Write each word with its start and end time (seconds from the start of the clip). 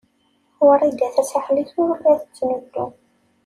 Wrida 0.67 1.07
Tasaḥlit 1.15 1.71
ur 1.83 1.93
la 2.03 2.13
tettnuddum. 2.21 2.91